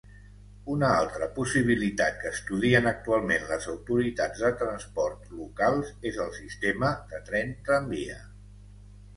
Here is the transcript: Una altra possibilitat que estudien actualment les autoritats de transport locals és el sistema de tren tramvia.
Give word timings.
Una 0.75 0.87
altra 1.01 1.27
possibilitat 1.33 2.17
que 2.23 2.31
estudien 2.37 2.89
actualment 2.91 3.45
les 3.51 3.67
autoritats 3.75 4.43
de 4.47 4.51
transport 4.63 5.29
locals 5.43 5.93
és 6.13 6.19
el 6.27 6.35
sistema 6.41 6.91
de 7.13 7.21
tren 7.31 7.55
tramvia. 7.69 8.19